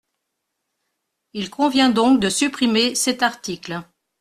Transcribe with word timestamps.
Il 1.33 1.51
convient 1.51 1.91
donc 1.91 2.19
de 2.19 2.29
supprimer 2.29 2.95
cet 2.95 3.21
article. 3.21 3.83